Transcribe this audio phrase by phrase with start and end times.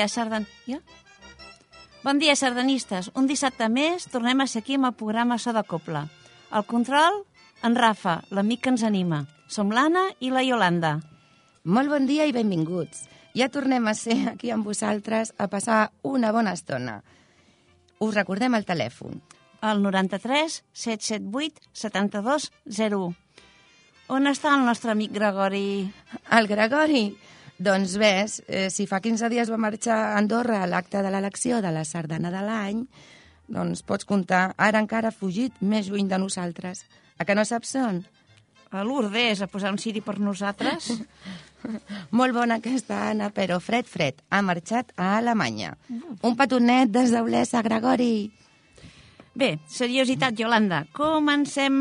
[0.00, 0.46] dia, sardan...
[0.64, 0.80] Ja?
[2.00, 3.10] Bon dia, sardanistes.
[3.12, 6.06] Un dissabte més tornem a ser aquí amb el programa So de Copla.
[6.56, 7.18] El control,
[7.62, 9.26] en Rafa, l'amic que ens anima.
[9.52, 10.94] Som l'Anna i la Yolanda.
[11.68, 13.04] Molt bon dia i benvinguts.
[13.36, 17.02] Ja tornem a ser aquí amb vosaltres a passar una bona estona.
[18.00, 19.20] Us recordem el telèfon.
[19.60, 23.12] El 93 778 72 01.
[24.16, 25.90] On està el nostre amic Gregori?
[26.32, 27.10] El Gregori,
[27.60, 31.60] doncs ves, eh, si fa 15 dies va marxar a Andorra a l'acte de l'elecció
[31.60, 32.86] de la sardana de l'any,
[33.52, 36.86] doncs pots comptar, ara encara ha fugit més lluny de nosaltres.
[37.20, 38.00] A que no saps on?
[38.72, 40.88] A Lourdes, a posar un ciri per nosaltres?
[42.18, 44.22] Molt bona aquesta Anna, però fred, fred.
[44.30, 45.74] Ha marxat a Alemanya.
[46.24, 48.30] Un petonet des d'Olesa, Gregori.
[49.36, 50.86] Bé, seriositat, Yolanda.
[50.96, 51.76] Comencem...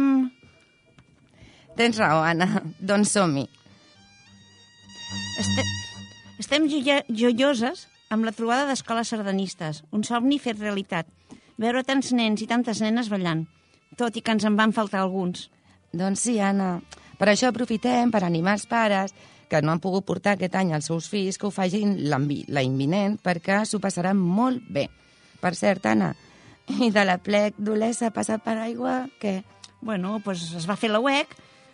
[1.80, 2.66] Tens raó, Anna.
[2.84, 3.48] Doncs som-hi.
[5.40, 5.64] Este...
[6.40, 9.84] Estem joia- joioses amb la trobada d'escoles sardanistes.
[9.92, 11.08] Un somni fet realitat.
[11.60, 13.46] Veure tants nens i tantes nenes ballant.
[14.00, 15.50] Tot i que ens en van faltar alguns.
[15.92, 16.80] Doncs sí, Anna.
[17.20, 19.14] Per això aprofitem per animar els pares
[19.50, 23.18] que no han pogut portar aquest any els seus fills que ho facin l'any vinent
[23.20, 24.86] perquè s'ho passaran molt bé.
[25.42, 26.14] Per cert, Anna,
[26.80, 29.40] i de la plec d'Olesa passat per aigua, què?
[29.82, 31.34] Bueno, doncs es va fer la UEC,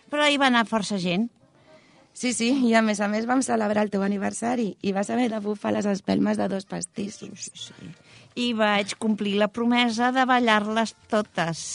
[0.09, 1.27] però hi va anar força gent.
[2.16, 5.27] Sí, sí, i a més a més vam celebrar el teu aniversari i vas haver
[5.33, 7.73] de bufar les espelmes de dos pastissos.
[8.39, 11.65] I vaig complir la promesa de ballar-les totes.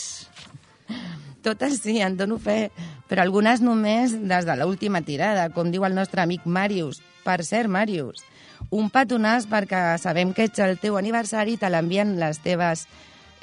[1.45, 2.71] Totes sí, en dono fe,
[3.05, 7.03] però algunes només des de l'última tirada, com diu el nostre amic Màrius.
[7.21, 8.25] Per cert, Màrius,
[8.73, 12.87] un petonàs perquè sabem que ets el teu aniversari i te l'envien les teves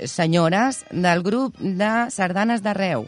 [0.03, 3.07] senyores del grup de sardanes d'arreu,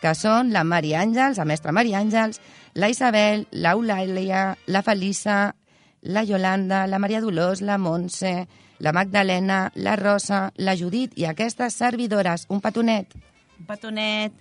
[0.00, 2.40] que són la Mari Àngels, la mestra Mari Àngels,
[2.74, 5.54] la Isabel, l'Eulàlia, la Felissa,
[6.02, 8.46] la Yolanda, la Maria Dolors, la Montse,
[8.78, 12.46] la Magdalena, la Rosa, la Judit i aquestes servidores.
[12.48, 13.14] Un petonet.
[13.58, 14.32] Un petonet.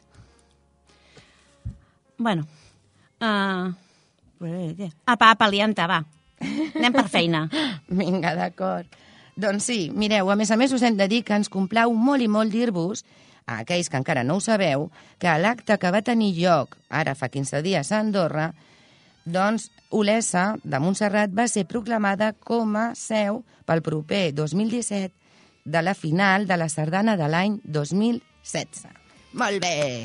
[2.17, 2.47] Bueno.
[3.21, 3.73] Uh...
[5.05, 6.03] Apa, apa, lianta, va.
[6.77, 7.47] Anem per feina.
[7.99, 8.85] Vinga, d'acord.
[9.38, 12.25] Doncs sí, mireu, a més a més us hem de dir que ens complau molt
[12.25, 13.03] i molt dir-vos,
[13.47, 17.31] a aquells que encara no ho sabeu, que l'acte que va tenir lloc, ara fa
[17.31, 18.51] 15 dies a Andorra,
[19.25, 25.15] doncs Olesa de Montserrat va ser proclamada com a seu pel proper 2017
[25.67, 28.85] de la final de la sardana de l'any 2016.
[29.39, 30.03] Molt bé!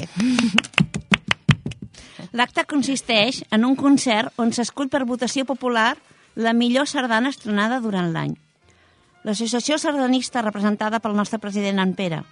[2.33, 5.97] L'acte consisteix en un concert on s'escull per votació popular
[6.35, 8.35] la millor sardana estrenada durant l'any.
[9.23, 12.23] L'associació sardanista representada pel nostre president en Pere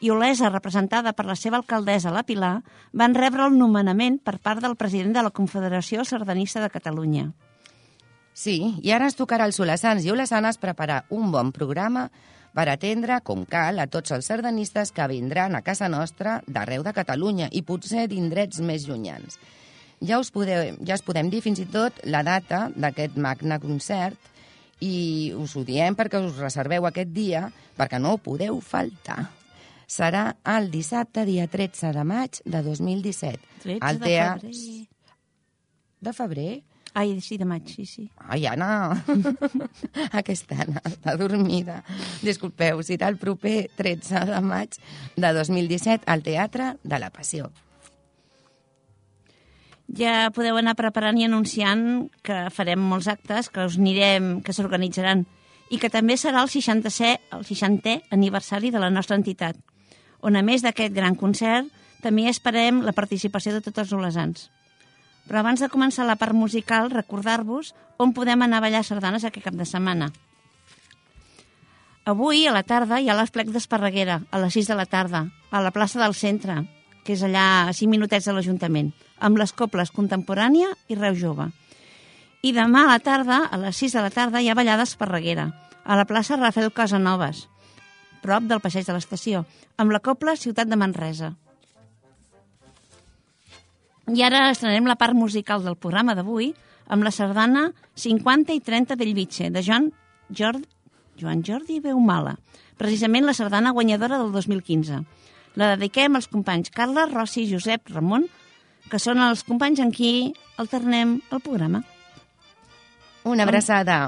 [0.00, 2.60] i Olesa, representada per la seva alcaldessa, la Pilar,
[2.92, 7.30] van rebre el nomenament per part del president de la Confederació Sardanista de Catalunya.
[8.36, 12.10] Sí, i ara ens tocarà als olesans i olesanes preparar un bon programa
[12.56, 16.92] per atendre, com cal, a tots els sardanistes que vindran a casa nostra d'arreu de
[16.96, 19.40] Catalunya i potser d'indrets més llunyans.
[20.04, 24.32] Ja us, podeu, ja us podem dir fins i tot la data d'aquest magne concert
[24.84, 27.46] i us ho diem perquè us reserveu aquest dia
[27.76, 29.24] perquè no ho podeu faltar.
[29.86, 33.38] Serà el dissabte, dia 13 de maig de 2017.
[33.62, 34.88] 13 al de tea- febrer.
[36.00, 36.54] De febrer?
[36.96, 38.06] Ai, sí, de maig, sí, sí.
[38.16, 39.04] Ai, Anna,
[40.20, 41.82] aquesta Anna està dormida.
[42.24, 44.78] Disculpeu, serà el proper 13 de maig
[45.14, 47.50] de 2017 al Teatre de la Passió.
[49.96, 51.84] Ja podeu anar preparant i anunciant
[52.26, 55.22] que farem molts actes, que us anirem, que s'organitzaran,
[55.70, 59.56] i que també serà el 60è, el 60è aniversari de la nostra entitat,
[60.20, 61.68] on a més d'aquest gran concert
[62.02, 64.50] també esperem la participació de tots els olesans.
[65.26, 69.48] Però abans de començar la part musical, recordar-vos on podem anar a ballar sardanes aquest
[69.48, 70.12] cap de setmana.
[72.06, 75.62] Avui, a la tarda, hi ha l'esplec d'Esparreguera, a les 6 de la tarda, a
[75.64, 76.60] la plaça del centre,
[77.02, 81.48] que és allà a 5 minutets de l'Ajuntament, amb les coples Contemporània i Reu Jove.
[82.46, 85.48] I demà a la tarda, a les 6 de la tarda, hi ha ballada Esparreguera,
[85.82, 87.48] a la plaça Rafael Casanovas.
[88.26, 89.44] Prop del passeig de l'estació,
[89.78, 91.32] amb la Copla Ciutat de Manresa.
[94.06, 96.52] I ara estrenem la part musical del programa d'avui
[96.94, 99.90] amb la sardana 50 i 30 Bellvitge, de Joan
[100.30, 100.68] Jordi,
[101.18, 102.36] Joan Jordi Beumala,
[102.78, 105.02] precisament la sardana guanyadora del 2015.
[105.56, 108.28] La dediquem als companys Carla, Rossi, Josep, Ramon,
[108.90, 110.32] que són els companys amb qui
[110.62, 111.82] alternem el programa.
[113.26, 114.04] Una abraçada.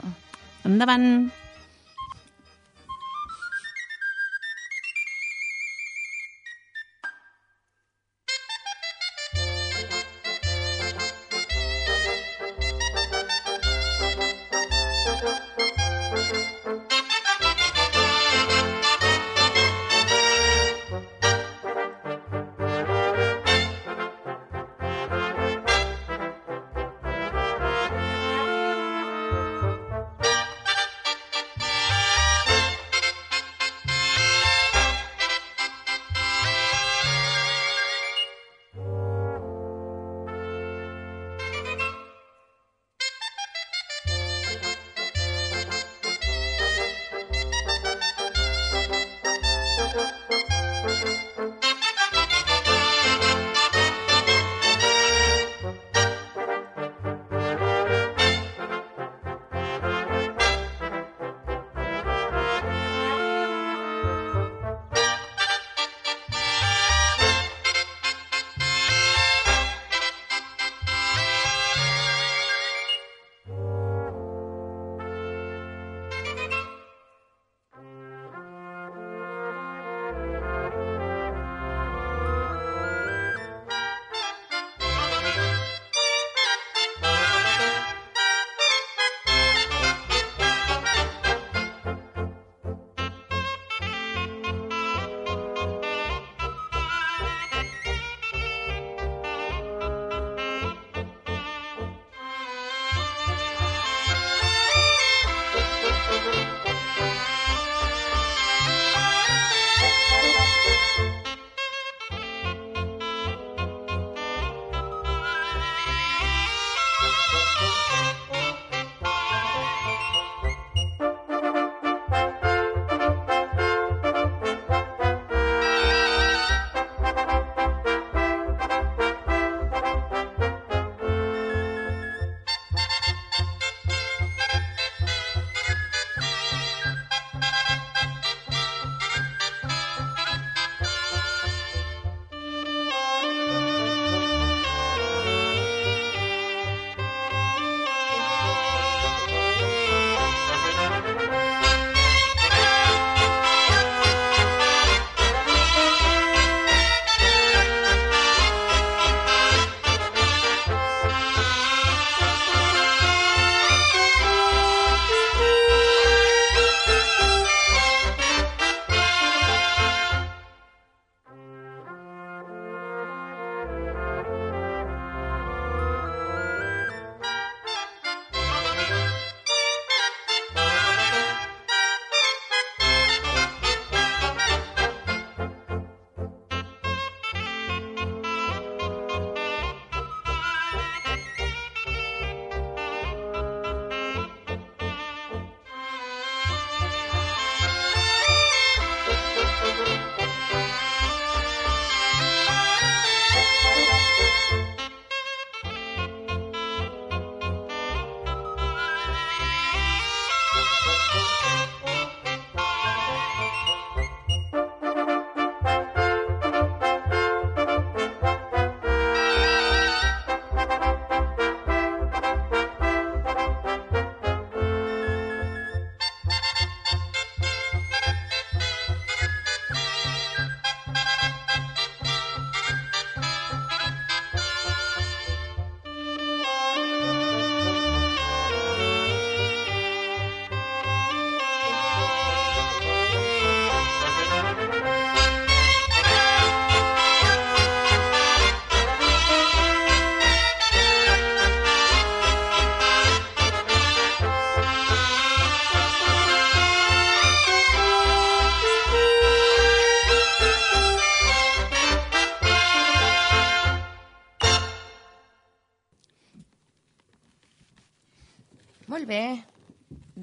[0.69, 1.31] Endavant!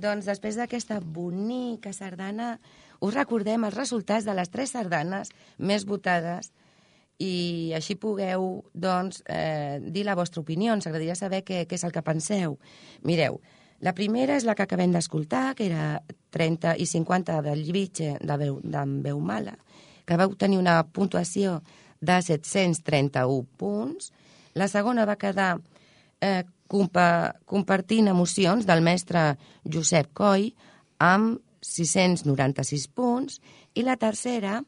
[0.06, 2.56] Doncs després d'aquesta bonica sardana,
[3.02, 6.52] us recordem els resultats de les tres sardanes més votades
[7.22, 10.74] i així pugueu doncs, eh, dir la vostra opinió.
[10.74, 12.58] Ens agradaria saber què, què és el que penseu.
[13.04, 13.40] Mireu,
[13.80, 16.02] la primera és la que acabem d'escoltar, que era
[16.36, 19.56] 30 i 50 del Llibitxe de veu, d'en veu mala,
[20.06, 21.62] que vau tenir una puntuació
[22.00, 24.12] de 731 punts.
[24.54, 25.56] La segona va quedar
[26.22, 30.50] eh, compa compartint emocions del mestre Josep Coll
[31.00, 33.40] amb 696 punts
[33.76, 34.62] i la tercera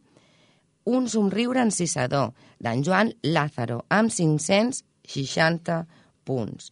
[0.87, 2.31] un somriure encisador
[2.63, 5.81] d'en Joan Lázaro amb 560
[6.23, 6.71] punts.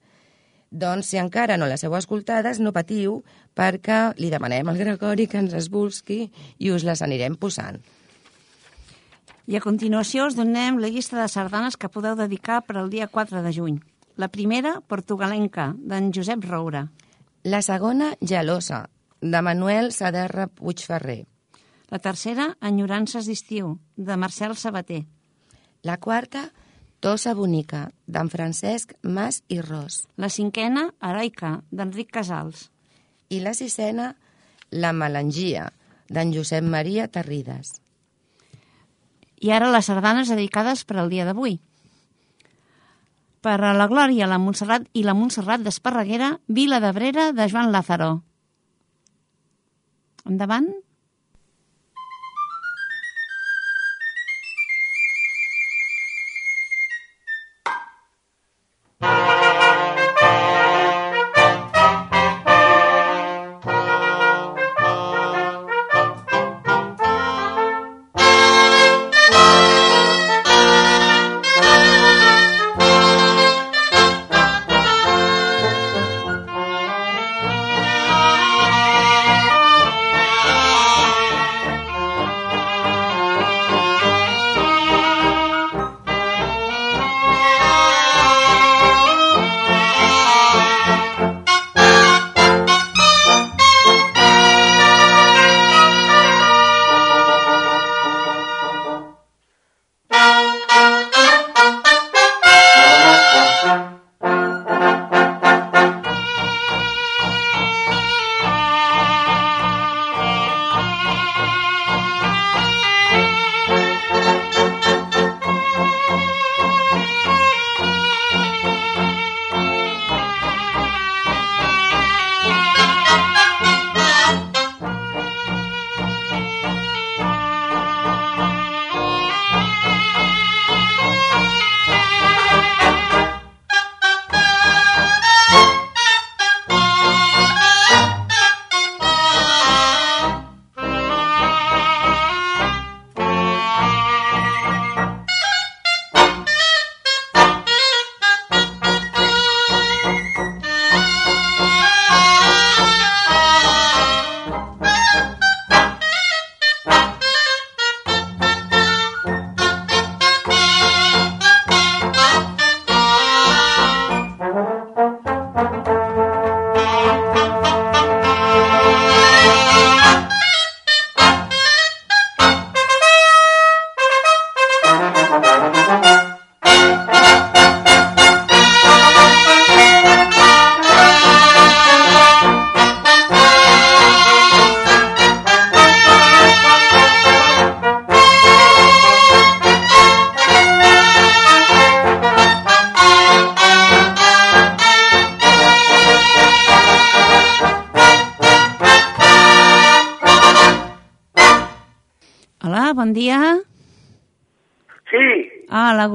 [0.71, 3.21] Doncs si encara no les heu escoltades, no patiu,
[3.55, 6.25] perquè li demanem al Gregori que ens es busqui
[6.59, 7.79] i us les anirem posant.
[9.45, 13.07] I a continuació us donem la llista de sardanes que podeu dedicar per al dia
[13.07, 13.77] 4 de juny.
[14.15, 16.85] La primera, portugalenca, d'en Josep Roura.
[17.43, 18.85] La segona, Gelosa,
[19.21, 21.25] de Manuel Saderra Puigferrer.
[21.91, 25.03] La tercera, Enyorances d'estiu, de Marcel Sabater.
[25.83, 26.47] La quarta,
[27.03, 30.05] Tossa Bonica, d'en Francesc Mas i Ros.
[30.15, 32.69] La cinquena, Heroica, d'Enric Casals.
[33.29, 34.13] I la sisena,
[34.71, 35.67] La Melangia,
[36.09, 37.81] d'en Josep Maria Terrides.
[39.43, 41.59] I ara les sardanes dedicades per al dia d'avui.
[43.45, 48.07] Per a la Glòria, la Montserrat i la Montserrat d'Esparreguera, Vila d'Abrera de Joan Lázaro.
[50.25, 50.71] Endavant.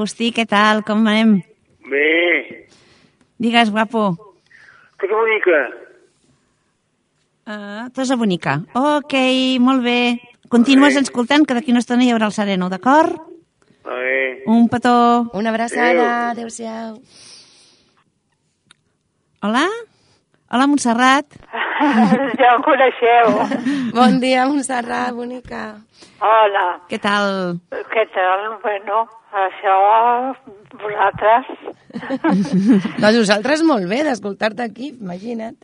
[0.00, 0.78] Agustí, què tal?
[0.80, 1.42] Com anem?
[1.92, 2.69] bé.
[3.37, 4.07] Digues, guapo.
[4.97, 5.59] Què que bonica?
[7.45, 8.54] Uh, Tosa bonica.
[8.73, 9.12] Ok,
[9.61, 10.16] molt bé.
[10.49, 11.02] Continues Bé.
[11.04, 13.12] escoltant, que d'aquí una estona hi haurà el sereno, d'acord?
[13.85, 14.40] Bé.
[14.49, 14.95] Un petó.
[15.37, 16.97] Una abraçada, adeu-siau.
[19.45, 19.66] Hola?
[20.49, 21.28] Hola, Montserrat.
[22.40, 23.30] Ja em coneixeu.
[24.00, 25.62] Bon dia, Montserrat, bonica.
[26.25, 26.66] Hola.
[26.88, 27.59] Què tal?
[27.92, 28.49] Què tal?
[28.64, 29.77] Bueno, això,
[30.81, 31.51] vosaltres?
[33.03, 35.57] Doncs nosaltres molt bé d'escoltar-te aquí, imagina't.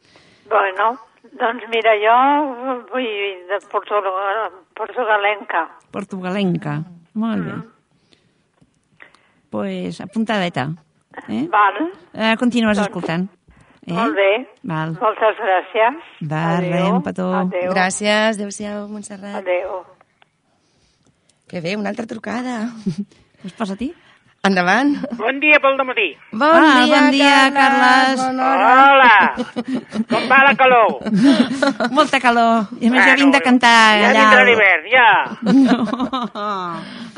[0.51, 0.93] Bueno,
[1.41, 2.17] doncs mira, jo
[2.93, 3.09] vull
[3.51, 5.65] de Portugal, portugalenca.
[5.95, 6.77] Portugalenca.
[7.15, 7.57] Molt bé.
[9.51, 10.69] pues, apuntadeta.
[11.29, 11.47] Eh?
[11.49, 11.79] Val?
[12.13, 13.29] Uh, continues Doncs- escoltant.
[13.87, 13.95] Eh?
[13.95, 14.31] Molt bé.
[14.67, 14.97] Val.
[15.01, 16.03] Moltes gràcies.
[16.21, 16.73] De Adéu.
[16.73, 17.29] res, un petó.
[17.35, 17.71] Adéu.
[17.73, 19.37] Gràcies, adeu-siau, Montserrat.
[19.41, 19.85] Adéu.
[21.49, 22.67] Que bé, una altra trucada.
[23.47, 23.93] Us posa-t'hi?
[24.47, 24.93] Endavant.
[25.19, 26.05] Bon dia pel dematí.
[26.31, 28.21] Bon Ah, dia, bon dia, Carles.
[28.23, 28.67] Hora.
[28.93, 29.17] Hola!
[30.11, 31.01] Com va la calor?
[31.91, 32.69] Molta calor.
[32.79, 34.21] I a més jo vinc de cantar ja allà.
[34.21, 35.09] vindrà l'hivern, ja.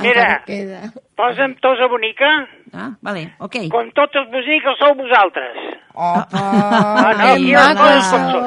[0.00, 0.80] Mira, Encara queda.
[1.20, 2.30] posa'm tosa bonica,
[2.73, 3.56] Ah, vale, ok.
[3.73, 5.61] com tots els bonics sou vosaltres.
[5.92, 8.47] Opa, Ah, no, que aquí les coses com són.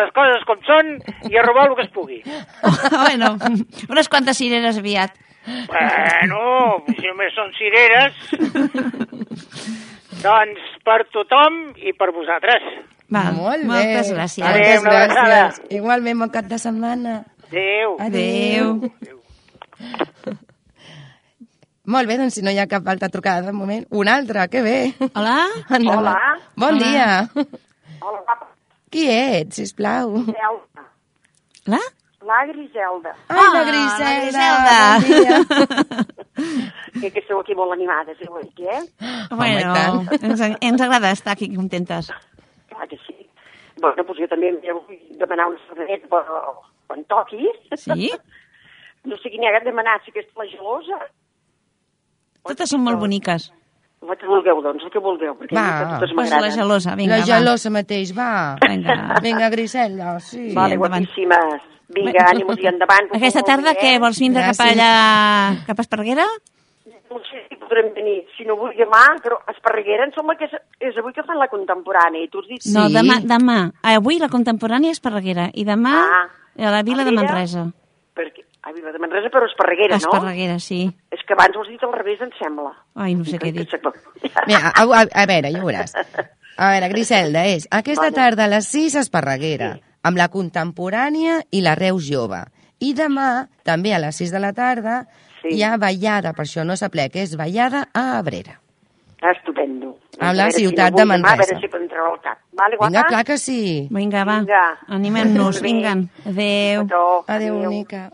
[0.00, 0.92] Les coses com són
[1.30, 2.20] i a robar el que es pugui.
[3.06, 3.36] bueno,
[3.88, 5.14] unes quantes cireres aviat.
[5.68, 6.40] Bueno,
[6.88, 8.12] si només són cireres,
[10.22, 12.62] doncs per tothom i per vosaltres.
[13.08, 13.68] Val, Molt bé.
[13.70, 14.44] moltes gràcies.
[14.44, 15.60] Adéu, Moltes gràcies.
[15.78, 17.14] Igualment, bon cap de setmana.
[17.48, 17.96] Adéu.
[18.04, 18.74] Adéu.
[21.88, 23.86] Molt bé, doncs si no hi ha cap altra trucada de moment.
[23.96, 24.76] Una altra, que bé.
[25.14, 25.38] Hola?
[25.70, 26.02] Endavant.
[26.02, 26.16] Hola.
[26.54, 26.84] Bon Hola.
[26.84, 27.08] dia.
[28.04, 28.36] Hola.
[28.92, 30.12] Qui ets, sisplau?
[30.26, 30.84] Griselda.
[31.72, 31.80] La?
[32.26, 33.14] La Griselda.
[33.28, 34.98] Ai, Ah, la la Griselda.
[34.98, 34.98] Griselda.
[34.98, 36.06] Bon dia.
[36.98, 38.28] Que, que sou aquí molt animades, eh?
[38.58, 38.80] Eh?
[39.30, 40.22] Bueno, i tant.
[40.22, 42.08] ens, ens agrada estar aquí contentes.
[42.70, 43.14] Clar que sí.
[43.80, 46.54] Bueno, doncs jo també vull demanar una cerdaneta però
[46.90, 47.46] quan toqui.
[47.78, 48.10] Sí?
[49.04, 50.98] No sé quina ha de demanar, si aquesta la gelosa.
[52.48, 53.50] Totes són molt boniques.
[54.02, 55.66] El que vulgueu, doncs, el que vulgueu, perquè Va,
[55.98, 56.58] totes Pues la m'agraden.
[56.62, 57.32] gelosa, vinga, la va.
[57.34, 58.30] gelosa mateix, va.
[58.62, 58.98] Vinga.
[59.22, 60.52] Vinga, Griselda, sí.
[60.54, 61.02] Vale, endavant.
[61.06, 61.62] guapíssimes.
[61.88, 63.08] Vinga, ànimos i endavant.
[63.12, 63.94] que Aquesta tarda què?
[63.96, 63.98] eh?
[64.02, 64.76] Vols vindre cap Gràcies.
[64.76, 66.26] allà, cap a Esparreguera?
[67.08, 70.44] No sé si podrem venir, si no vull demà, però a Esparreguera em sembla que
[70.44, 70.52] és,
[70.90, 72.74] és avui que fan la contemporània, i tu has dit Sí.
[72.76, 73.70] No, demà, demà.
[73.94, 76.26] Avui la contemporània és Esparreguera i demà Ah.
[76.58, 77.22] a la vila A de Vila?
[77.22, 77.64] Manresa.
[78.18, 80.04] perquè, a Vila de Manresa, però a Esparreguera, no?
[80.12, 80.90] Esparreguera, sí.
[81.10, 82.72] És que abans ho has dit al revés, em sembla.
[82.96, 83.64] Ai, no sé què dir.
[84.46, 85.94] Mira, a, a, a veure, ja ho veuràs.
[86.58, 91.60] A veure, Griselda, és aquesta tarda a les 6 a Esparreguera, amb la contemporània i
[91.60, 92.44] la Reus jove.
[92.80, 95.06] I demà, també a les 6 de la tarda,
[95.42, 95.54] Sí.
[95.56, 98.60] hi ha ballada, per això no s'aplec, és ballada a Abrera.
[99.22, 99.96] Estupendo.
[100.20, 101.36] A la A si ciutat no de demà, A Manresa.
[101.54, 102.38] veure si podem treure el cap.
[102.52, 102.90] Vale, guapa?
[102.90, 103.86] Vinga, clar que sí.
[103.90, 104.38] Vinga, va.
[104.40, 104.78] Vinga.
[104.88, 105.96] Animem-nos, vinga.
[106.26, 106.86] Adéu.
[107.26, 108.10] Adéu, bonica.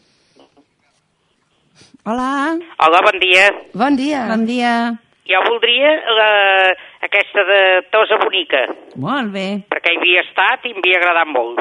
[2.04, 3.44] Hola, Hola, bon dia.
[3.72, 4.26] Bon dia.
[4.28, 4.72] bon dia.
[5.24, 6.74] Jo voldria la,
[7.06, 7.60] aquesta de
[7.92, 8.62] Tosa Bonica,
[8.96, 9.46] Molt bé.
[9.70, 11.60] perquè hi havia estat i em havia agradat molt.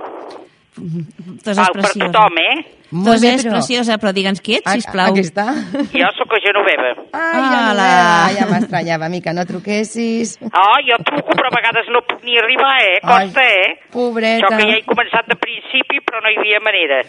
[0.73, 2.07] Tos és Val per preciosa.
[2.11, 2.55] tothom, eh?
[2.93, 3.51] Molt Tos bé, és però...
[3.53, 5.11] preciosa, però digue'ns qui ets, A- sisplau.
[5.13, 5.45] Aquí està.
[5.93, 6.89] Jo sóc a Genoveva.
[7.13, 7.75] Ai, Hola.
[7.77, 10.33] veia, ja m'estranyava, mica, no truquessis.
[10.49, 12.97] Oh, jo truco, però a vegades no puc ni arribar, eh?
[13.05, 13.77] Costa, Ai, eh?
[13.93, 14.47] pobreta.
[14.49, 17.01] Això que ja he començat de principi, però no hi havia manera.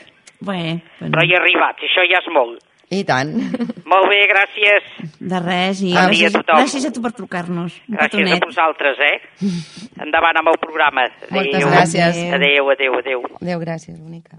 [0.44, 0.61] Bé,
[1.01, 2.61] bueno, Però hi he arribat, això ja és molt.
[2.94, 3.33] I tant.
[3.90, 4.87] Molt bé, gràcies.
[5.18, 5.80] de res.
[5.83, 6.61] I Bon dia a tothom.
[6.62, 7.76] gràcies a tu per trucar-nos.
[7.88, 9.16] Gràcies a vosaltres, eh?
[10.04, 11.07] Endavant amb el programa.
[11.30, 11.70] Moltes Adéu.
[11.72, 12.20] gràcies.
[12.38, 13.22] Adéu, adéu, adéu.
[13.40, 14.38] Adéu, gràcies, bonica.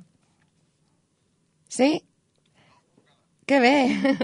[1.67, 2.01] Sí?
[3.45, 3.75] Que bé.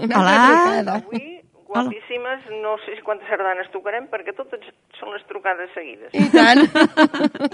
[0.02, 0.94] Una Hola.
[0.96, 4.60] Avui, guapíssimes, no sé si quantes sardanes tocarem, perquè totes
[4.98, 6.10] són les trucades seguides.
[6.14, 6.64] I tant.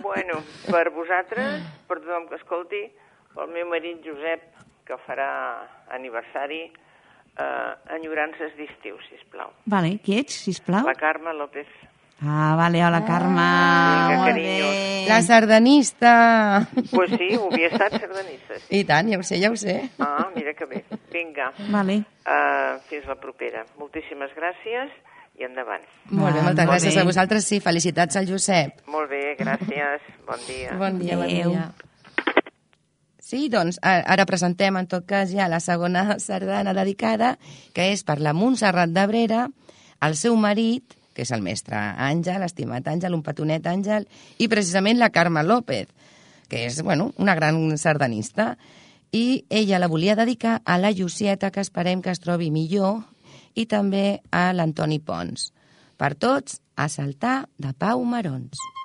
[0.07, 2.83] bueno, per vosaltres, per tothom que escolti,
[3.35, 4.58] pel meu marit Josep,
[4.88, 5.29] que farà
[5.94, 6.62] aniversari,
[7.38, 9.53] eh, enyorances d'estiu, sisplau.
[9.66, 10.87] Vale, qui ets, sisplau?
[10.88, 11.68] La Carme López.
[12.20, 13.35] Ah, vale, hola, Carme.
[13.38, 14.70] Vinga, Molt carinyos.
[14.74, 15.05] bé.
[15.09, 16.66] La sardanista.
[16.90, 18.64] Pues sí, ho havia estat sardanistes.
[18.74, 19.77] I tant, ja ho sé, ja ho sé.
[20.01, 20.85] Ah, mira que bé.
[21.12, 22.01] Vinga, Vale.
[22.27, 23.62] uh, fins la propera.
[23.79, 24.90] Moltíssimes gràcies
[25.38, 25.85] i endavant.
[26.11, 27.01] Molt bé, Ah, moltes molt gràcies bé.
[27.01, 27.44] a vosaltres.
[27.46, 28.83] Sí, felicitats al Josep.
[28.88, 30.01] Molt bé, gràcies.
[30.27, 30.72] Bon dia.
[30.77, 31.51] Bon dia, bon Adéu.
[31.51, 31.70] dia.
[33.29, 37.35] Sí, doncs ara presentem en tot cas ja la segona sardana dedicada,
[37.77, 39.51] que és per la Montserrat d'Abrera,
[40.07, 44.07] el seu marit, que és el mestre Àngel, estimat Àngel, un petonet Àngel,
[44.38, 45.91] i precisament la Carme López,
[46.49, 48.55] que és, bueno, una gran sardanista.
[49.12, 53.03] I ella la volia dedicar a la Llucieta, que esperem que es trobi millor,
[53.53, 55.51] i també a l'Antoni Pons.
[56.01, 58.78] Per tots, a saltar de Pau Marons.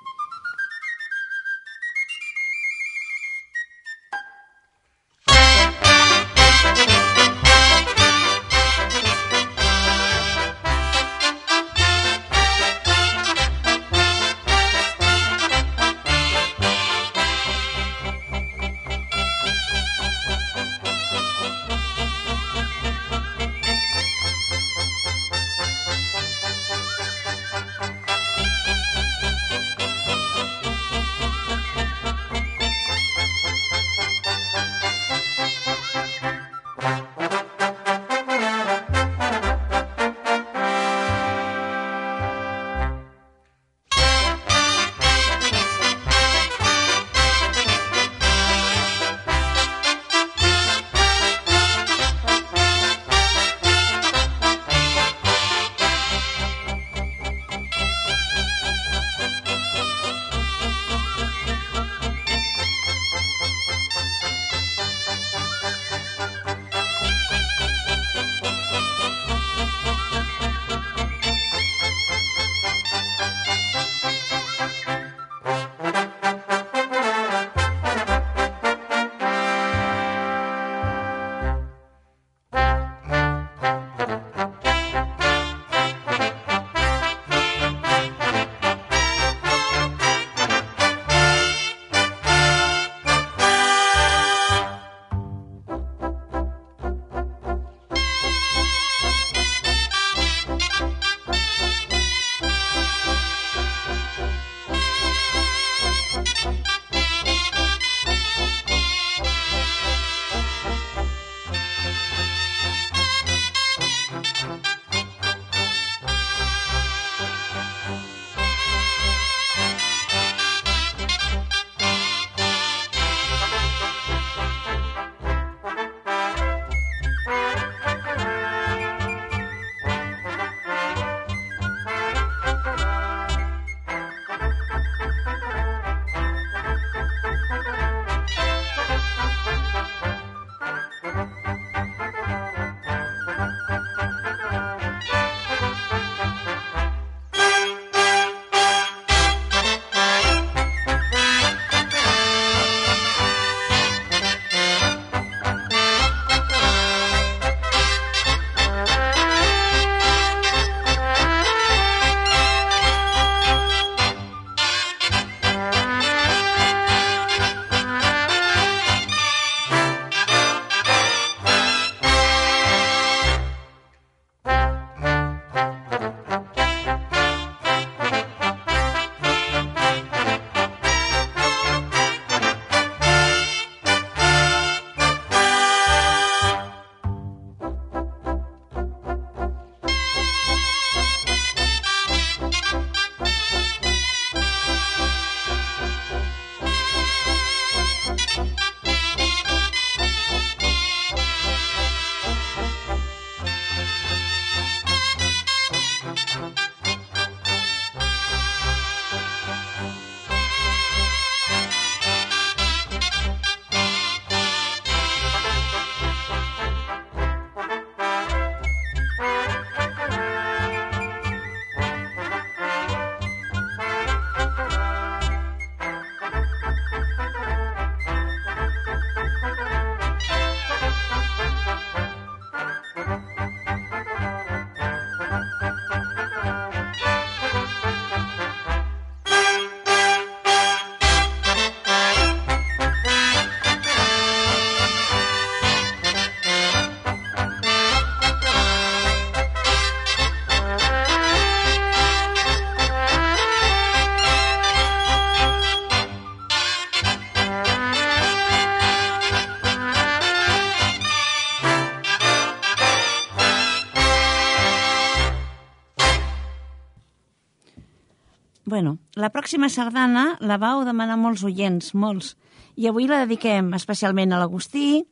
[268.74, 272.32] Bueno, la pròxima sardana la vau demanar molts oients, molts.
[272.74, 275.04] I avui la dediquem especialment a l'Agustí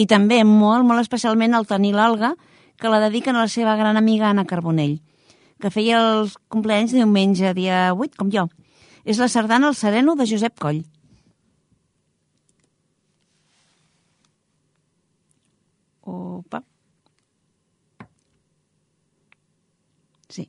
[0.00, 2.30] i també molt, molt especialment al Toni L'Alga,
[2.80, 4.94] que la dediquen a la seva gran amiga Anna Carbonell,
[5.60, 8.46] que feia els compleanys diumenge, dia 8, com jo.
[9.04, 10.80] És la sardana El Sereno de Josep Coll.
[16.00, 16.64] Opa.
[20.30, 20.48] Sí.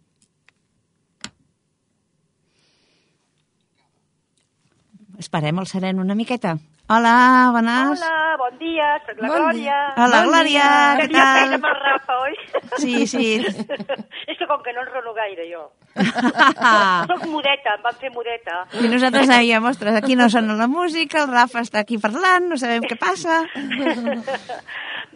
[5.17, 6.57] Esperem el sereno una miqueta.
[6.89, 7.99] Hola, bones.
[7.99, 9.77] Hola, bon dia, soc la Bon Glòria.
[9.99, 10.67] Hola, Glòria,
[10.99, 11.55] què Que ja tal?
[11.57, 12.37] amb el Rafa, oi?
[12.79, 13.25] Sí, sí.
[14.31, 15.65] És que com que no enrono gaire, jo.
[17.11, 18.61] Soc mudeta, em van fer mudeta.
[18.79, 22.61] I nosaltres dèiem, ostres, aquí no sona la música, el Rafa està aquí parlant, no
[22.61, 23.41] sabem què passa.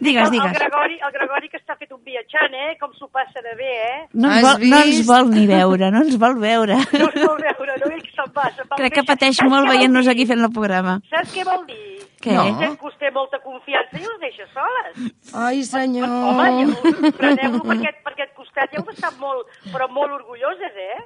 [0.02, 0.52] Digues, el, el, digues.
[0.58, 2.72] Gregori, el Gregori que està fet un viatjant, eh?
[2.80, 4.00] Com s'ho passa de bé, eh?
[4.14, 6.78] No ens, vol, no ens vol ni veure, no ens vol veure.
[7.02, 8.48] No es vol veure, no ell que se'n va.
[8.70, 10.98] Va Crec que pateix Saps molt veient-nos aquí fent el programa.
[11.10, 11.78] Saps què vol dir?
[12.22, 12.34] Què?
[12.36, 12.44] No.
[12.78, 15.08] Que us té molta confiança i us deixa soles.
[15.34, 16.06] Ai, senyor.
[16.06, 20.76] Home, ja, preneu-lo per, aquest, per aquest costat, ja heu d'estar molt, però molt orgulloses,
[20.78, 21.00] eh?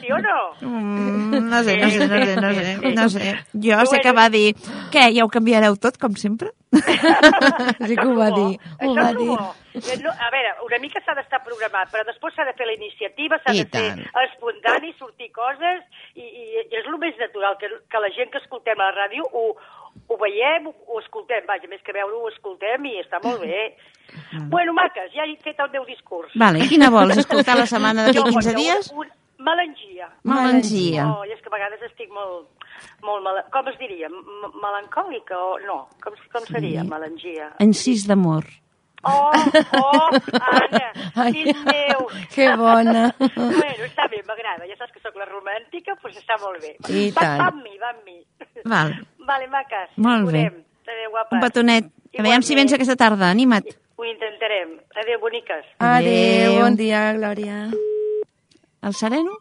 [0.00, 0.38] Sí o no?
[0.64, 3.34] Mm, no sé, no sé, no sé, no sé, no sé.
[3.52, 4.02] Jo sé Bueno.
[4.06, 4.46] que va dir,
[4.94, 6.54] què, ja ho canviareu tot, com sempre?
[7.86, 8.41] Sí que ho va dir.
[8.46, 9.28] Ho Això va dir.
[10.02, 13.38] No, a veure, una mica s'ha d'estar programat, però després s'ha de fer la iniciativa,
[13.40, 14.02] s'ha I de fer tant.
[14.26, 18.42] espontani, sortir coses, i, i, i és el més natural, que, que la gent que
[18.42, 19.46] escoltem a la ràdio ho,
[20.08, 23.64] ho veiem, ho, ho escoltem, vaja, més que veure-ho, ho escoltem i està molt bé.
[24.52, 26.32] Bueno, maques, ja he fet el meu discurs.
[26.36, 27.16] Vale, quina vols?
[27.24, 28.92] Escoltar la setmana d'aquí Jo, 15 bueno, dies?
[28.92, 30.08] Un, un, melangia.
[30.28, 31.06] Melangia.
[31.08, 32.48] Oh, i és que a vegades estic molt,
[33.02, 33.44] molt mala...
[33.52, 34.08] com es diria?
[34.10, 35.78] M melancòlica o no?
[36.02, 37.52] Com, com seria, melangia?
[37.62, 38.44] Encís d'amor.
[39.04, 39.32] Oh,
[39.82, 40.92] oh, Anna,
[41.24, 41.32] Ai.
[41.34, 42.04] fill meu.
[42.30, 43.08] Que bona.
[43.18, 44.68] Bueno, està bé, m'agrada.
[44.70, 46.76] Ja saps que sóc la romàntica, doncs està molt bé.
[46.86, 47.40] I va, tant.
[47.40, 48.20] Va amb mi, va amb mi.
[48.70, 48.94] Val.
[49.26, 49.90] Vale, maques.
[49.98, 50.44] Molt bé.
[50.86, 51.34] Adéu, guapes.
[51.34, 51.84] Un petonet.
[51.90, 52.58] A veure si Igualment.
[52.60, 53.66] vens aquesta tarda, anima't.
[53.98, 54.76] Ho intentarem.
[55.02, 55.66] Adéu, boniques.
[55.82, 57.58] Adéu, bon dia, Glòria.
[58.82, 59.34] El sereno?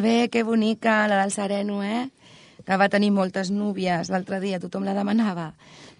[0.00, 2.08] Molt bé, que bonica la del Sereno, eh?
[2.64, 5.50] Que va tenir moltes núvies l'altre dia, tothom la demanava.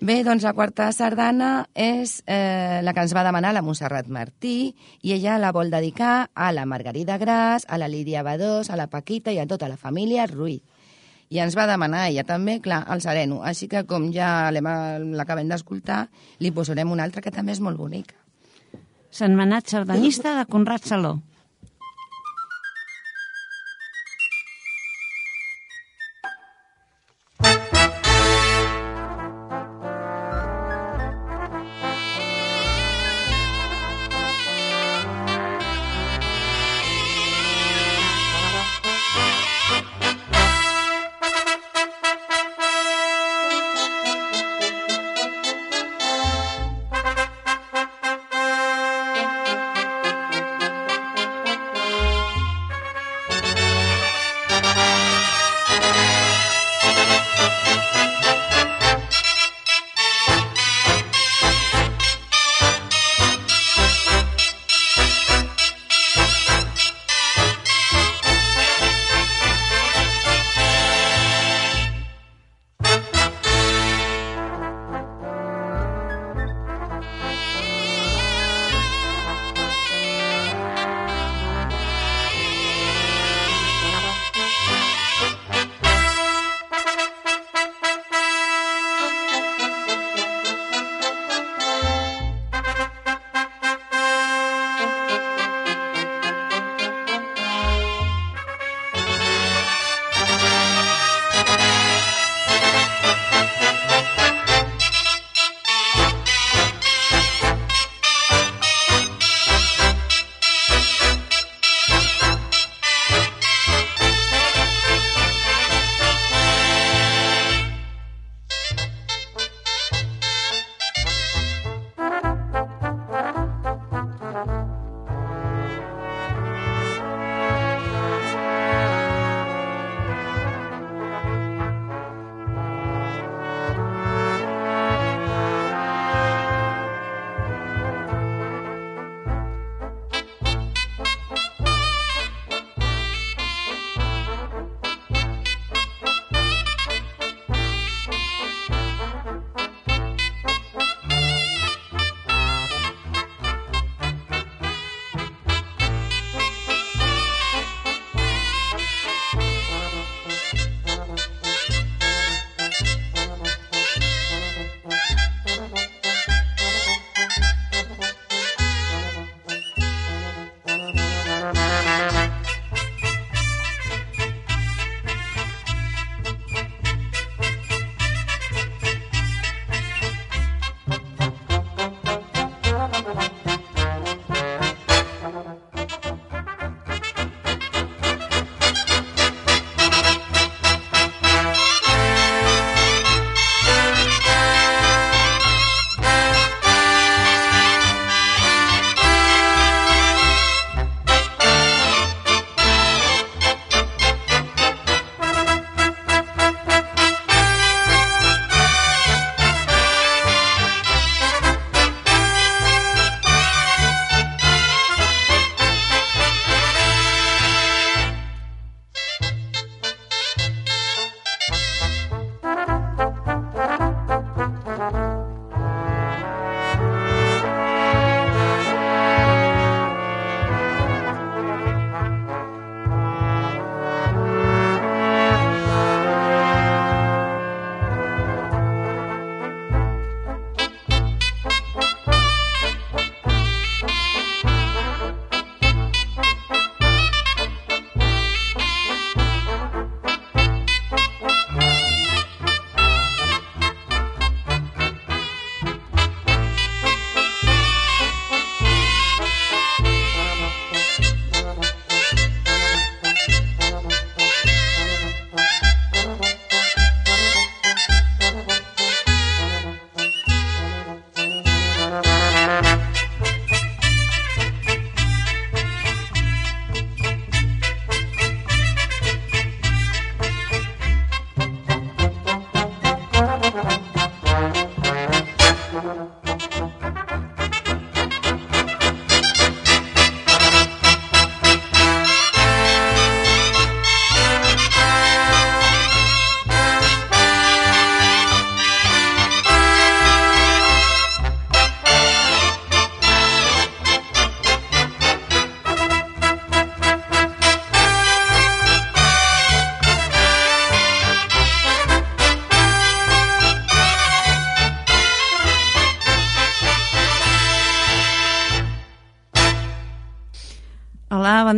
[0.01, 4.73] Bé, doncs la quarta sardana és eh, la que ens va demanar la Montserrat Martí
[5.05, 8.89] i ella la vol dedicar a la Margarida Gras, a la Lídia Badós, a la
[8.89, 10.65] Paquita i a tota la família Ruiz.
[11.29, 13.45] I ens va demanar ella també, clar, el Sereno.
[13.45, 16.07] Així que com ja l'acabem d'escoltar,
[16.41, 18.17] li posarem una altra que també és molt bonica.
[19.13, 21.19] Setmanat sardanista de Conrad Saló.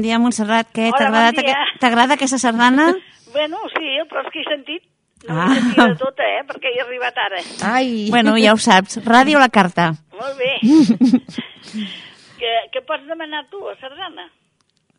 [0.02, 0.66] Bon dia, Montserrat.
[0.74, 2.90] Què, t'ha bon t'agrada aquesta sardana?
[3.32, 4.82] Bueno, sí, però és que he sentit.
[5.24, 5.46] No Ah.
[5.56, 7.38] he de tota, eh, perquè he arribat ara.
[7.64, 8.10] Ai!
[8.10, 8.98] Bueno, ja ho saps.
[9.06, 9.86] Ràdio la carta.
[10.12, 10.50] Molt bé.
[12.42, 14.26] que, que pots demanar tu, a Sardana?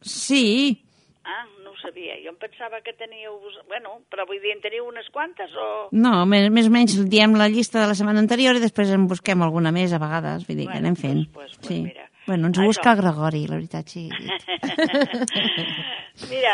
[0.01, 0.81] Sí.
[1.25, 2.17] Ah, no ho sabia.
[2.19, 3.37] Jo em pensava que teníeu...
[3.69, 5.67] Bueno, però vull dir, en teniu unes quantes o...
[5.95, 9.07] No, més, més o menys diem la llista de la setmana anterior i després en
[9.07, 10.43] busquem alguna més a vegades.
[10.49, 11.23] Vull dir que Bueno, anem fent.
[11.31, 11.79] pues, pues, sí.
[11.87, 12.09] mira.
[12.27, 12.67] Bueno, ens Això.
[12.67, 14.09] busca el Gregori, la veritat, sí.
[16.29, 16.53] Mira,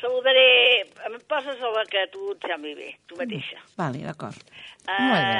[0.00, 0.86] saludaré...
[1.08, 3.58] Em poses a la que tu et sembli bé, tu mateixa.
[3.80, 4.38] Vale, d'acord.
[4.88, 5.22] Molt bé.
[5.28, 5.32] Uh,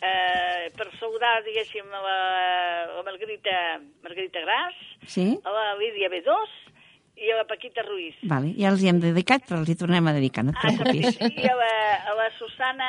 [0.00, 2.18] uh, per saludar, diguéssim, a la,
[2.98, 3.56] la Margarita,
[4.04, 4.76] Margarita Gras,
[5.08, 5.26] Sí?
[5.44, 6.30] a la Lídia B2
[7.20, 8.16] i a la Paquita Ruiz.
[8.22, 10.68] Vale, ja els hi hem dedicat, però els hi tornem a dedicar, no et Ah,
[10.68, 11.18] preocupis.
[11.20, 11.72] I a la,
[12.10, 12.88] a la, Susana,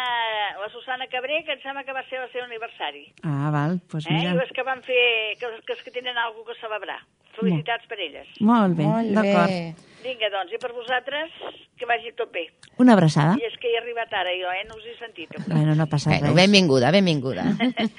[0.56, 3.06] a la Susana Cabré, que em sembla que va ser el seu aniversari.
[3.24, 4.14] Ah, val, doncs pues Eh?
[4.16, 4.32] mira.
[4.34, 5.04] I les que van fer,
[5.40, 7.00] que, que, que tenen alguna cosa a celebrar.
[7.38, 8.28] Felicitats per elles.
[8.40, 9.88] Molt bé, d'acord.
[10.02, 11.30] Vinga, doncs, i per vosaltres,
[11.78, 12.48] que vagi tot bé.
[12.82, 13.36] Una abraçada.
[13.38, 14.64] I és que he arribat ara, jo, eh?
[14.66, 15.30] No us he sentit.
[15.46, 16.36] Bueno, no passa Bueno, res.
[16.40, 17.44] benvinguda, benvinguda.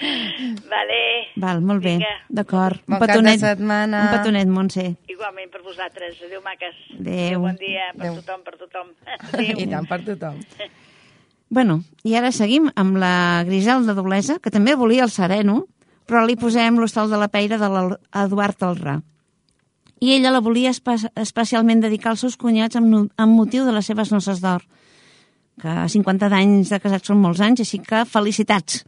[0.74, 0.98] vale.
[1.36, 1.98] Val, molt bé.
[2.28, 2.82] D'acord.
[2.86, 4.00] Bon cap de setmana.
[4.08, 4.86] Un petonet, Montse.
[5.08, 6.18] Igualment per vosaltres.
[6.26, 6.74] Adéu, maques.
[6.98, 7.40] Adéu.
[7.46, 8.18] Bon dia per Adéu.
[8.20, 8.90] tothom, per tothom.
[9.32, 9.54] Adéu.
[9.62, 10.40] I tant per tothom.
[11.52, 15.66] Bueno, i ara seguim amb la Griselda Doblesa, que també volia el sereno,
[16.08, 18.94] però li posem l'hostal de la Peira de l'Eduard Alrà.
[20.02, 23.86] I ella la volia espe especialment dedicar als seus cunyats amb, amb motiu de les
[23.86, 24.64] seves noces d'or,
[25.62, 28.82] que 50 anys de casats són molts anys, així que felicitats.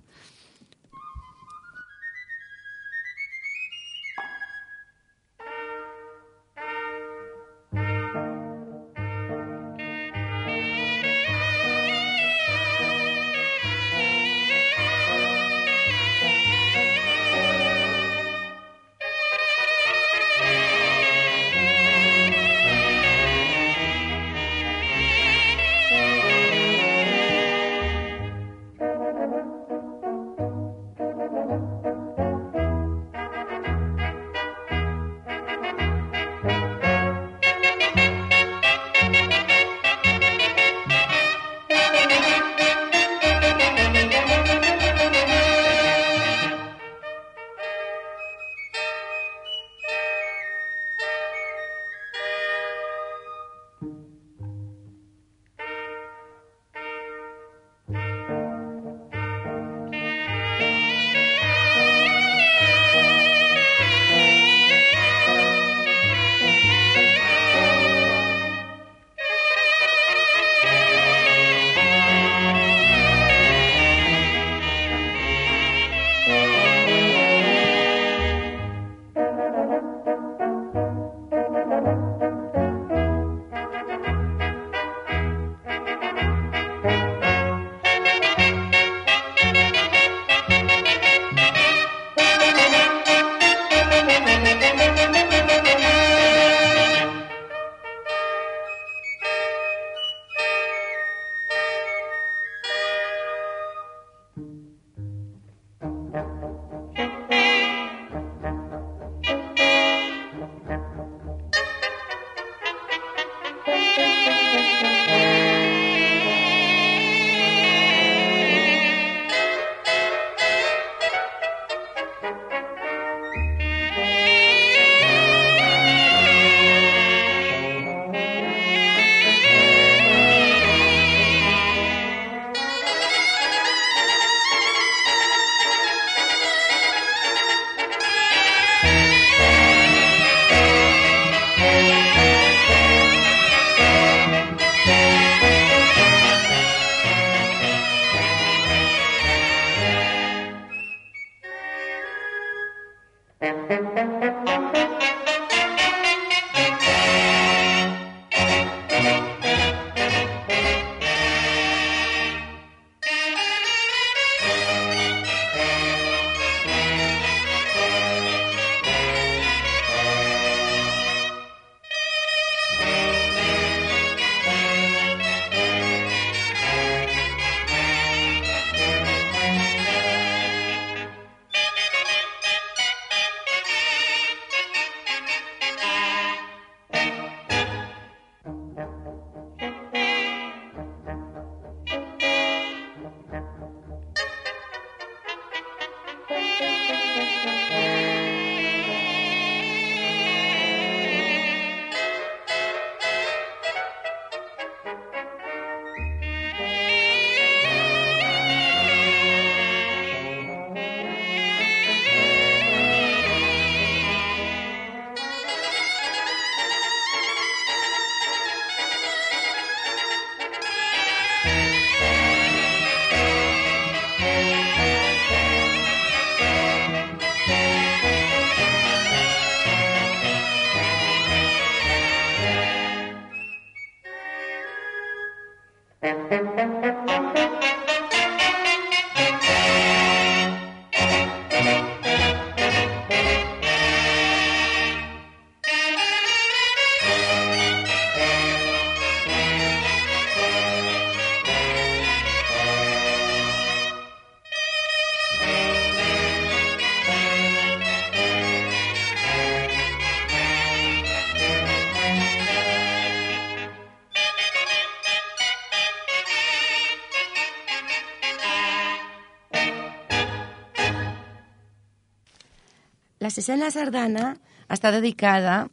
[273.35, 274.29] La sisena sardana
[274.71, 275.65] està dedicada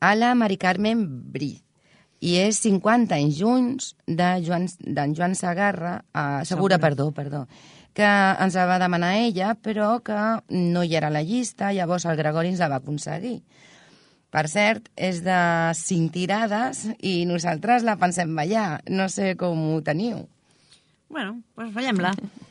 [0.00, 1.02] a la Mari Carmen
[1.34, 1.50] Bri
[2.24, 4.64] i és 50 anys junts d'en Joan,
[5.12, 6.78] Joan Sagarra, uh, Segura, Segura.
[6.80, 7.42] perdó, perdó,
[7.92, 10.16] que ens la va demanar ella, però que
[10.48, 13.42] no hi era a la llista, llavors el Gregori ens la va aconseguir.
[14.32, 15.38] Per cert, és de
[15.76, 18.80] cinc tirades i nosaltres la pensem ballar.
[18.88, 20.24] No sé com ho teniu.
[21.12, 22.16] Bueno, doncs ballem-la.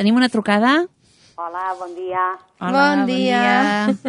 [0.00, 0.86] Tenim una trucada.
[1.36, 2.22] Hola, bon dia.
[2.58, 3.40] Hola, Bon dia.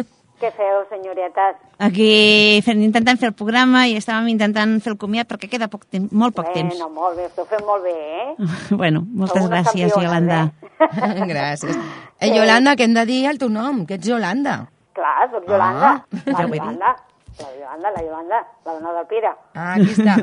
[0.40, 1.58] Què feu, senyoretes?
[1.84, 5.84] Aquí fent, intentant fer el programa i estàvem intentant fer el comiat perquè queda poc
[5.92, 6.72] temps, molt poc temps.
[6.80, 8.48] Bueno, molt bé, esteu fent molt bé, eh?
[8.80, 10.40] bueno, moltes Sou gràcies, Yolanda.
[10.80, 11.28] eh?
[11.34, 11.76] Gràcies.
[11.76, 14.56] Eh, Yolanda, que hem de dir el teu nom, que ets Yolanda.
[14.96, 15.92] Clar, soc Yolanda.
[15.92, 16.58] Ah, la ja ho he dit.
[16.62, 16.96] Yolanda.
[17.36, 19.36] La Yolanda, la Yolanda, la dona del Pere.
[19.52, 20.16] Ah, aquí està.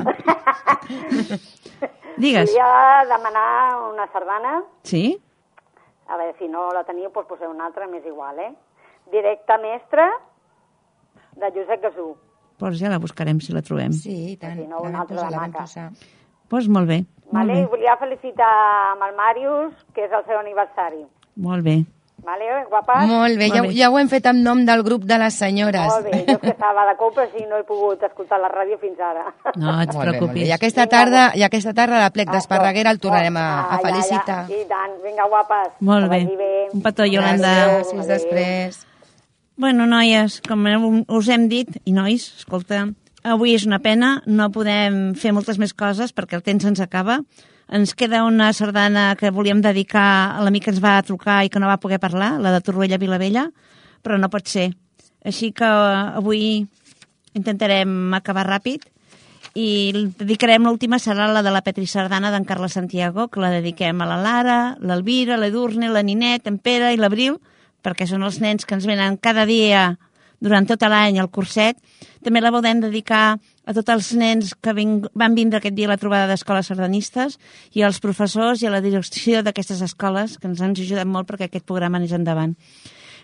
[2.18, 2.50] Digues.
[2.50, 2.70] Volia
[3.14, 3.50] demanar
[3.94, 4.58] una sardana.
[4.82, 5.06] Sí?
[6.10, 8.50] A veure, si no la teniu, doncs poseu una altra, m'és igual, eh?
[9.12, 10.08] Directa mestra
[11.38, 12.08] de Josep Gasú.
[12.60, 13.94] Doncs ja la buscarem si la trobem.
[13.96, 14.58] Sí, i tant.
[14.58, 15.86] Si no, una altra posar, de maca.
[16.50, 16.98] Doncs molt bé,
[17.30, 17.54] molt Vale?
[17.54, 18.50] I bé, volia felicitar
[18.90, 21.04] amb el Màrius, que és el seu aniversari.
[21.36, 21.78] molt bé.
[22.24, 23.06] Vale, guapes?
[23.08, 23.70] Molt bé, ja, bé.
[23.74, 25.86] ja ho hem fet en nom del grup de les senyores.
[25.88, 28.78] Molt bé, jo que estava de cop, però sí, no he pogut escoltar la ràdio
[28.82, 29.24] fins ara.
[29.56, 30.04] No et Molt bé, molt bé.
[30.10, 30.48] preocupis.
[30.48, 33.78] I aquesta tarda, i aquesta tarda a la plec d'Esparreguera el tornarem a, a Ah,
[33.80, 34.38] ja, felicitar.
[34.50, 35.72] Ja, I tant, vinga, guapes.
[35.80, 36.24] Molt bé.
[36.36, 36.50] bé.
[36.72, 37.54] Un petó, Yolanda.
[37.80, 38.86] Gràcies, després.
[39.56, 40.64] Bueno, noies, com
[41.08, 42.86] us hem dit, i nois, escolta,
[43.22, 47.18] avui és una pena, no podem fer moltes més coses perquè el temps ens acaba.
[47.70, 51.60] Ens queda una sardana que volíem dedicar a l'amic que ens va trucar i que
[51.62, 53.44] no va poder parlar, la de Torroella Vilavella,
[54.02, 54.72] però no pot ser.
[55.22, 56.42] Així que eh, avui
[57.38, 58.88] intentarem acabar ràpid
[59.54, 64.02] i dedicarem l'última serà la de la Petri Sardana d'en Carles Santiago, que la dediquem
[64.02, 67.38] a la Lara, l'Elvira, l'Edurne, la Ninet, en Pere i l'Abril,
[67.82, 69.92] perquè són els nens que ens venen cada dia
[70.40, 71.78] durant tot l'any al curset.
[72.24, 75.92] També la podem dedicar a tots els nens que ving, van vindre aquest dia a
[75.92, 77.38] la trobada d'escoles sardanistes
[77.76, 81.48] i als professors i a la direcció d'aquestes escoles, que ens han ajudat molt perquè
[81.48, 82.56] aquest programa anés endavant.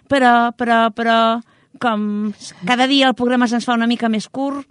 [0.09, 1.19] Però, però, però,
[1.83, 2.33] com
[2.69, 4.69] cada dia el programa se'ns fa una mica més curt,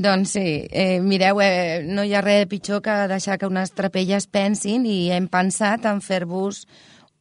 [0.00, 4.24] Doncs sí, eh, mireu, eh, no hi ha res pitjor que deixar que unes trapelles
[4.32, 6.62] pensin i hem pensat en fer-vos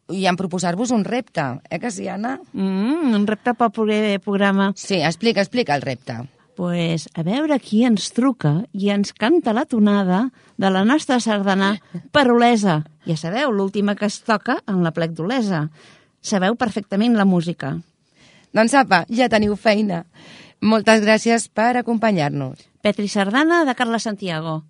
[0.09, 2.39] i en proposar-vos un repte, eh que sí, Anna?
[2.53, 4.73] Mm, un repte pel proper programa.
[4.75, 6.17] Sí, explica, explica el repte.
[6.59, 10.25] pues, a veure qui ens truca i ens canta la tonada
[10.59, 11.77] de la nostra sardana
[12.11, 12.81] per Olesa.
[13.07, 15.69] Ja sabeu, l'última que es toca en la plec d'Olesa.
[16.19, 17.77] Sabeu perfectament la música.
[18.51, 20.03] Doncs apa, ja teniu feina.
[20.59, 22.67] Moltes gràcies per acompanyar-nos.
[22.83, 24.65] Petri Sardana de Carles Santiago.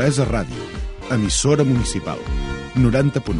[0.00, 0.62] Olesa Ràdio,
[1.12, 2.16] emissora municipal,
[2.74, 3.36] 90.1.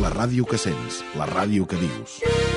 [0.00, 2.53] La ràdio que sents, la ràdio que dius.